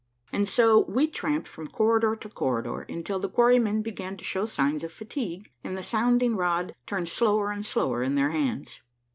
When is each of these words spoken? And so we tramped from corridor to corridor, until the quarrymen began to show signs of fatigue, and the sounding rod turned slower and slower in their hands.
And 0.33 0.47
so 0.47 0.79
we 0.89 1.05
tramped 1.05 1.47
from 1.47 1.67
corridor 1.67 2.15
to 2.15 2.27
corridor, 2.27 2.81
until 2.89 3.19
the 3.19 3.29
quarrymen 3.29 3.83
began 3.83 4.17
to 4.17 4.23
show 4.23 4.47
signs 4.47 4.83
of 4.83 4.91
fatigue, 4.91 5.51
and 5.63 5.77
the 5.77 5.83
sounding 5.83 6.35
rod 6.35 6.73
turned 6.87 7.07
slower 7.07 7.51
and 7.51 7.63
slower 7.63 8.01
in 8.01 8.15
their 8.15 8.31
hands. 8.31 8.81